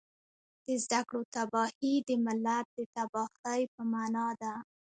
د 0.65 0.67
زده 0.83 1.01
کړو 1.07 1.21
تباهي 1.35 1.93
د 2.07 2.09
ملت 2.25 2.65
د 2.77 2.79
تباهۍ 2.95 3.61
په 3.73 3.81
مانا 3.91 4.27
ده 4.41 4.53